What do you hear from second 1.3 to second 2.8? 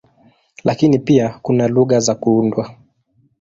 kuna lugha za kuundwa.